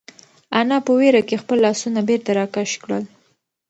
[0.59, 3.03] انا په وېره کې خپل لاسونه بېرته راکش کړل.